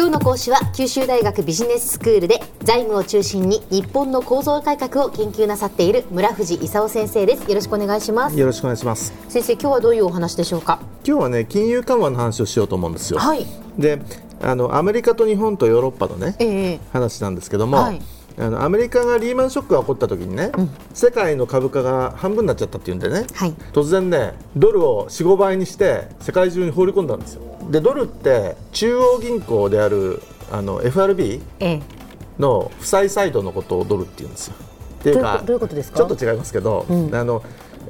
[0.00, 7.46] 今日の講師は九州大学ビジネススクールで財務を中心に日本の構造改革を研究なさっている村藤勲先生です。
[7.46, 8.38] よろしくお願いします。
[8.38, 9.12] よろしくお願いします。
[9.28, 10.80] 先生今日はどういうお話でしょうか？
[11.06, 13.18] 今日はね金融緩和の話をしようと思うんですよ。
[13.18, 13.44] はい。
[13.76, 14.00] で
[14.40, 16.80] あのアメリカと日本とヨーロッパのね、ええ。
[16.94, 18.00] 話なんですけども、はい
[18.38, 20.50] あのアメリカがリーマンショックが起こった時にね、
[20.94, 23.52] 世界の株価が半分になっちゃったっていうんでね、はい。
[23.72, 27.42] 突然ねドルを45倍にして世界中に放り込んだんですよ。
[27.70, 31.82] でドルって中央銀行であるあの FRB ええ。
[32.38, 34.54] の負債サイドのことをドルって言うんですよ。
[35.00, 35.98] っていうかどういうことですか？
[35.98, 37.14] ちょっと違いますけど、ん。
[37.14, 37.42] あの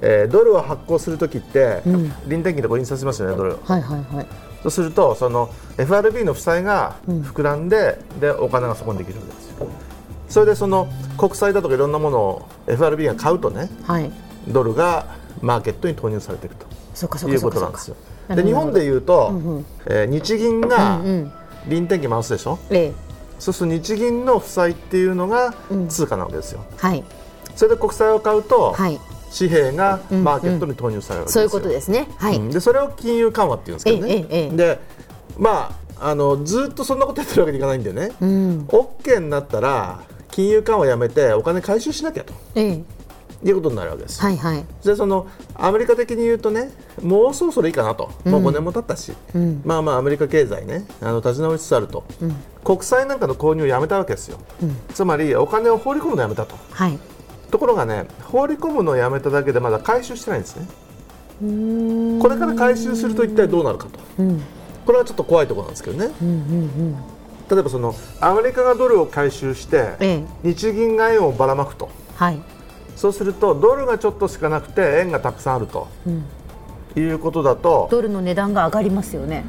[0.02, 1.82] えードルを発行するときって、
[2.26, 3.54] 臨転機でこう印刷しますよねドル。
[3.54, 4.26] をはいはいはい。
[4.62, 5.48] そうするとその
[5.78, 9.49] FRB の負債が膨らんで,、でお金がそこにできるわけですよ
[10.30, 14.10] それでその国債だとかいろんなものを FRB が買うとねはい。
[14.48, 15.04] ドルが
[15.42, 16.66] マーケットに投入されていくと。
[17.28, 17.96] いうことなんですよ。
[18.28, 19.32] で日本でいうと、
[19.86, 21.32] えー日銀がうんうん。
[21.68, 22.58] 臨転機回すでしょ？
[22.70, 22.92] ええ。
[23.38, 25.54] そうすると日銀の負債っていうのが
[25.88, 27.04] 通貨なわけですよ、はい。
[27.54, 28.98] それで国債を買うと、はい。
[29.37, 32.09] 紙幣がマーケットに投入されるわけですよ、そういうことですね。
[32.16, 32.50] はい、うん。
[32.50, 34.56] でそれを金融緩和っていうんですけどね、ええええええ。
[34.56, 34.78] で
[35.38, 40.00] まああのずっとそんなことやってるわけにいかないんでね、うん、OK になったら
[40.30, 42.32] 金融緩和やめてお金回収しなきゃと。
[42.54, 42.82] ええ。
[43.42, 44.18] いうことになるわけです。
[44.18, 44.64] よ、はいはい。
[44.84, 46.70] でそのアメリカ的に言うとね
[47.02, 49.62] もうそろそろいいかなと、もう5年も経ったし、ん。
[49.64, 52.04] まあまあアメリカ経済ねあの立ち直りつつあると、
[52.64, 54.38] 国債なんかの購入をやめたわけですよ、
[54.92, 56.54] つまりお金を放り込むのをやめたと。
[56.70, 56.98] はい。
[57.50, 60.68] ところがね放り込むのをやめただけでまだ回収してないんですね。
[61.42, 62.18] うーん。
[62.20, 64.42] これから回収すると一体どうなるかと、うん。
[64.84, 66.94] これはちょっと怖いところなんですけどね、うんうん
[67.50, 70.25] 例えばそのアメリカがドルを回収して、ええ。
[70.44, 71.88] 日銀が円をばらまくと。
[72.15, 72.41] はい。
[72.94, 75.88] そうするとドルがちょっとしかなくて円がたくさんあると、
[76.94, 79.44] いうことだとドルの値段が上がりますよね。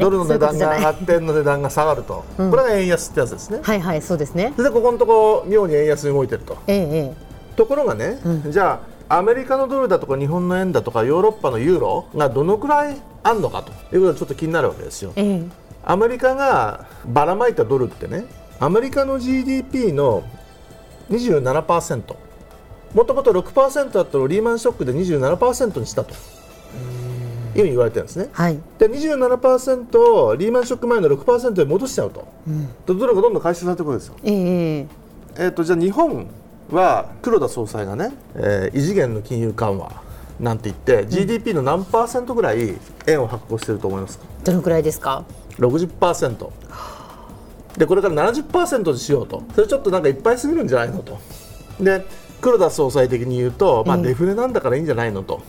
[0.00, 3.60] ドルの値段が上がって円の値段が下がると、これが円安ってやつですね。
[3.62, 4.52] はいはいそうですね。
[4.56, 6.58] でここのところ妙に円安に動いてると。
[6.66, 8.18] えええところがね、
[8.48, 15.12] じゃあアメリカのドルだとか日本の円だとかヨーロッパのユーロがどのくらいあるのかということがちょっと気になるわけですよ。
[15.16, 15.44] ええ。
[15.84, 18.24] アメリカがばらまいたドルってね
[18.58, 20.24] アメリカの GDP の
[21.10, 22.16] 27%
[22.94, 26.14] もともと6%だったのをリーマンショックで27%にしたと。
[27.54, 28.30] いうふうに言われてるんですね。
[28.32, 28.58] はい。
[28.78, 32.26] で27%をリーマンショック前の6%に戻しちゃうと、
[32.86, 34.86] でドルがどんどん回収されていくわけですよ、えええ。
[35.36, 36.26] えー、とじゃあ日本
[36.72, 40.02] は黒田総裁がね、えー異次元の金融緩和
[40.40, 44.24] なんて言って、GDP の何パーセントぐらい円を発行してると思いますか？
[44.44, 45.24] どのくらいですか
[45.58, 46.50] ？60%
[47.78, 49.42] でこれから70%にしようと。
[49.54, 51.18] それちょっとなんかいっぱいすぎるんじゃないのと。
[51.80, 52.04] で
[52.40, 55.42] 黒田総裁的に言うと、まあ、デフレなんだからいいんじゃないのと、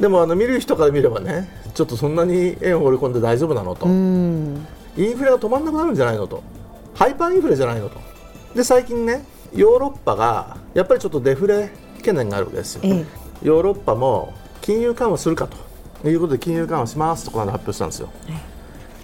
[0.00, 4.66] でもあの見る人から見ればねちょっとそんなに円を放り込んで大丈夫なのと、うん。
[4.96, 6.42] インフレが止まんなくなるんじゃないのと。
[6.94, 8.00] ハイパーインフレじゃないのと。
[8.54, 13.06] で最近ねヨーロッパがやっぱりちょっとデフレ懸念があるわけですよ、ええ。
[13.42, 18.08] ヨーロッパも金融緩和するかということで金融緩和しますとこの間発表したんですよ、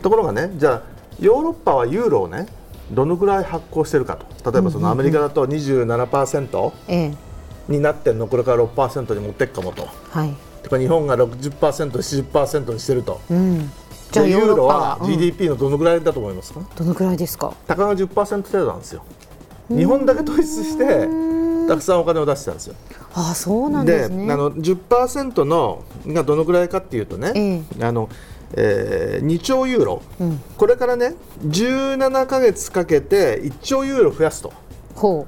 [0.02, 0.82] ところがねじゃあ
[1.20, 2.46] ヨーロッパはユーロをね
[2.90, 4.52] どのぐらい発行してるかと。
[4.52, 7.14] 例えばそのアメリカだと27%ええ。
[7.66, 9.88] になってるのこれから6%に持っていくかもと。
[10.10, 10.34] はい。
[10.62, 13.22] とか日本が 60%70% にしてると。
[13.30, 13.70] うん。
[14.12, 17.54] じゃあユーロは GDP のどのぐらいだと思いますか、どのくらいですか？
[17.66, 19.02] たかが10%程度なんですよ
[19.68, 21.08] 日本だけ統一して
[21.68, 22.74] たくさんお金を出してたんですよ。
[23.14, 24.32] ああそうなんですね。
[24.32, 28.08] あの10%のがどのぐらいかっていうとね、えあの
[28.52, 30.02] えー2兆ユーロ、
[30.58, 31.14] これからね
[31.46, 34.52] 17か月かけて1兆ユーロ増やすと。
[34.94, 35.26] ほ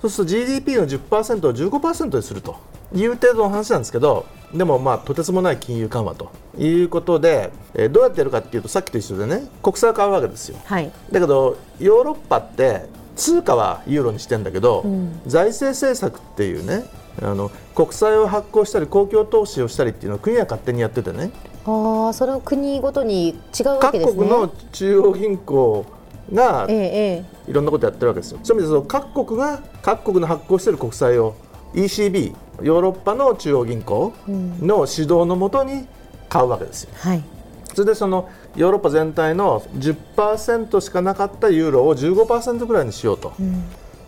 [0.00, 2.56] そうすると GDP の10%を15%にすると。
[2.94, 6.30] いう程度の話なんですけどでもまあとてつもない金融緩和と。
[6.56, 10.56] いうことで、えーどうやってやるかっていうとさっきと一緒でね国債を買うわけですよ。
[10.58, 10.90] うはい。
[11.12, 12.86] だけどヨーロッパって
[13.18, 14.84] 通貨はユーロにしてんだけど、
[15.26, 16.84] 財政政策っていうね
[17.20, 21.30] あの国債を発行したり公共投資をしたりっていうのを国が勝手にやっててね。
[21.66, 24.16] ああそれは国ごとに違うわけ各ですね。
[24.16, 25.84] 国の中央銀行
[26.32, 27.50] がええええ。
[27.50, 28.38] いろんなことやってるわけですよ。
[28.44, 31.34] そういう意味で各国が各国の発行している国債を
[31.74, 35.86] ECB ヨーロッパの中央銀行の指導のもとに
[36.28, 36.90] 買うわけですよ。
[36.94, 37.37] はい
[37.78, 43.34] それでそのヨーロッパ全体の10%しかなかったユーロを15%ぐらいにしようと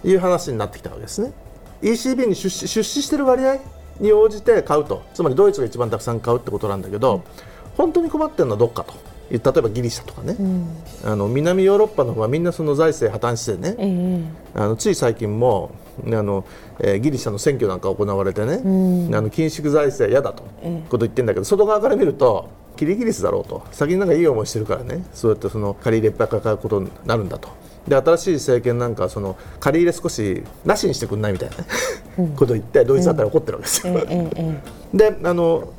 [0.03, 1.33] いう話になってきたわけですね。
[1.81, 3.59] ECB に出資出資している割合
[4.01, 5.03] に応じて買うと。
[5.15, 7.23] つまりドイツが一番たくさん買うってことなんだけど、
[7.77, 8.93] 本当に困ってるのはどっかと。
[9.31, 10.37] 例えばギリシャとかね、
[11.05, 14.25] あの南ヨーロッパの方はみんなその財政破綻してね、え
[14.57, 14.61] え。
[14.61, 15.71] あのつい最近も
[16.05, 16.45] あの、
[16.81, 20.43] えーギリシャの選挙なんか行われてね、あの緊縮財政嫌だと、
[20.89, 22.49] こと言ってるんだけど外側から見ると
[22.81, 23.63] キリギリスだろうと。
[23.73, 25.05] 先になんかいい思いしてるからね。
[25.13, 27.51] そうやってその借り入れいっかかることになるんだと。
[27.87, 31.65] で新しい政権なんかはその借り入れ少しなしにしてくんないみたいな、ね。
[32.37, 33.93] ことを言ってドイツあたり怒ってるわけですよ。
[34.95, 35.75] であの、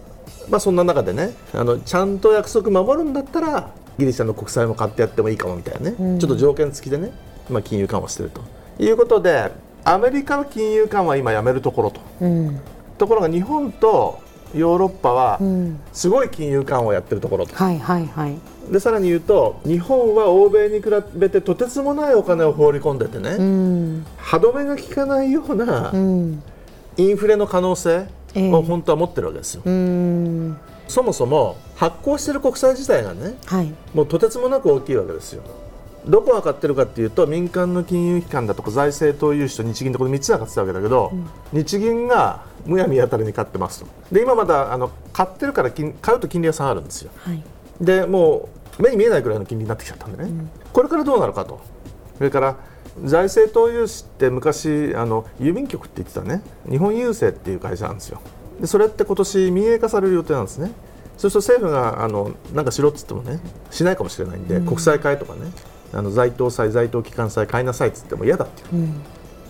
[0.47, 7.11] まあ、そんな中でねあのちゃんと約束守るんだったらギリシャの国債も買ってやってもいいかもみたいなね、ちょっと条件付きでね、
[7.49, 8.41] まあ、金融緩和してると。
[8.77, 9.51] いうことで
[9.83, 12.01] アメリカの金融緩和は今やめるところと、
[12.99, 14.19] ところが日本と
[14.53, 15.39] ヨーロッパは
[15.93, 18.35] すごい金融緩和をやってるところと、はいはいはい。
[18.71, 24.05] でさらに言うと日本は欧米に比べてとてつもないお金を放り込んでてね、うん。
[24.17, 26.43] 歯止めが効かないようなうん。
[26.97, 28.53] インフレの可能性ええ。
[28.53, 30.57] を本当は持ってるわけですよ、うん。
[30.87, 33.73] そもそも発行している国債自体がねはい。
[33.93, 35.43] もうとてつもなく大きいわけですよ
[36.05, 41.11] どこが買ってるかっていうと民間の金融機関だとか財政投融資と日銀とこの3つが買ってたわけだけど、
[41.53, 43.87] 日銀がむやみやたらに買ってますと。
[44.11, 47.11] で今まだあの買ってるから金買うと金利が下がるんですよ。
[47.17, 47.43] はい。
[47.79, 48.49] でも
[48.79, 50.29] う目に見えないくらいの金利になってきちゃったんでね、
[50.73, 51.61] これからどうなるかと。
[52.17, 52.57] それから
[53.03, 56.41] 財政投融資って昔あの郵便局って言ってたね。
[56.69, 58.21] 日本郵政っていう会社なんですよ。
[58.59, 60.71] でそれって今年民営化される予定なんですね。
[61.17, 63.39] そうすると政府があのなんかしろっつってもね
[63.69, 65.51] しないかもしれないんで、国債買えとかね
[65.93, 68.93] あの在当債在当機関債買いなさいっつっても嫌だっていう、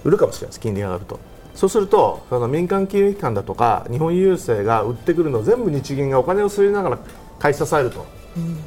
[0.04, 1.20] 売るかもしれないです金利が上がると。
[1.56, 7.00] そうするとその民間金融機関だとか日本郵政が売ってくるのを全部日銀がお金を吸いながら
[7.40, 8.06] 買い支えると、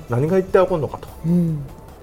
[0.08, 1.08] 何が一体起こるのかと、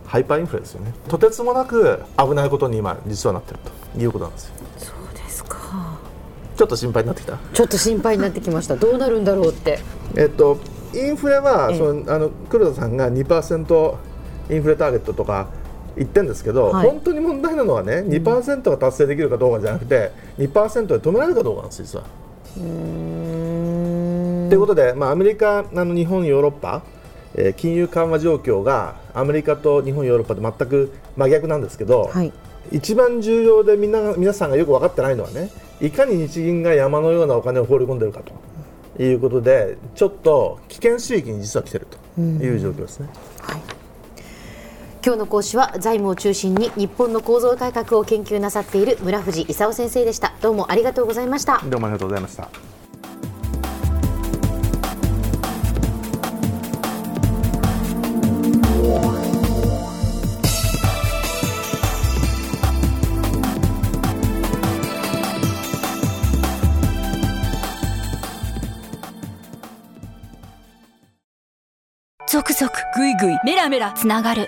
[0.06, 0.94] ハイパーインフレですよね。
[1.08, 3.82] とてつもなく危ないことに今実はなってると。
[3.98, 4.54] いうことなんですよ。
[4.78, 6.00] そうですか。
[6.56, 7.38] ちょっと心配になってきた。
[7.54, 8.76] ちょっと心配になってきました。
[8.76, 9.80] どうなるんだろうって。
[10.16, 10.58] えっと
[10.94, 11.78] インフレはええ。
[11.78, 13.96] そのあの黒田さんが2%
[14.50, 15.48] インフレターゲットとか
[15.98, 16.90] 言ってるんですけど、はい。
[16.90, 22.06] 本当に問題なのはね2%が達成できるかどうかじゃなくて2%で止められるかどうかなんです実は。
[24.50, 26.84] ということで、まあ、アメリカ、あの日本、ヨーロッパ、
[27.36, 32.34] えー金融緩和状況がアメリカと日本、ヨーロッパで全く真逆なんですけど、はい。
[32.72, 35.50] 一番重要でみんな皆さんがよく分かってないのはね
[35.82, 38.22] いかに日銀が山のようなお金を放り込んでるか
[38.98, 43.10] ということでちょっと危険水域に実は来てるという状況ですね。
[43.42, 43.62] はい
[45.04, 50.34] 今日の講師は財務を中心に日本の構造改革を研究なさっている村藤勲先生でした。
[50.42, 51.60] どうもありがとうございました。
[51.66, 52.50] どうもありがとうございました。
[72.28, 74.48] ゾクゾクグイグイメラメラつながる